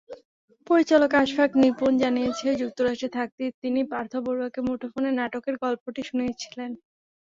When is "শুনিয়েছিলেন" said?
6.09-6.71